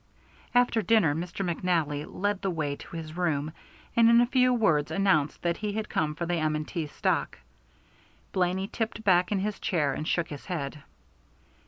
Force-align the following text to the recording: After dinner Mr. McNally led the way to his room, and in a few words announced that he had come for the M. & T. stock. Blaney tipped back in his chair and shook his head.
After 0.55 0.81
dinner 0.81 1.13
Mr. 1.13 1.45
McNally 1.47 2.07
led 2.11 2.41
the 2.41 2.49
way 2.49 2.75
to 2.75 2.95
his 2.95 3.15
room, 3.15 3.51
and 3.95 4.09
in 4.09 4.19
a 4.19 4.25
few 4.25 4.51
words 4.51 4.89
announced 4.89 5.43
that 5.43 5.57
he 5.57 5.73
had 5.73 5.89
come 5.89 6.15
for 6.15 6.25
the 6.25 6.37
M. 6.37 6.65
& 6.65 6.65
T. 6.65 6.87
stock. 6.87 7.37
Blaney 8.31 8.67
tipped 8.67 9.03
back 9.03 9.31
in 9.31 9.37
his 9.41 9.59
chair 9.59 9.93
and 9.93 10.07
shook 10.07 10.29
his 10.29 10.45
head. 10.47 10.81